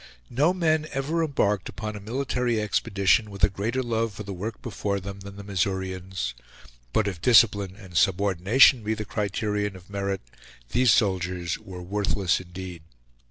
[0.31, 4.59] No men ever embarked upon a military expedition with a greater love for the work
[4.63, 6.33] before them than the Missourians;
[6.91, 10.21] but if discipline and subordination be the criterion of merit,
[10.71, 12.81] these soldiers were worthless indeed.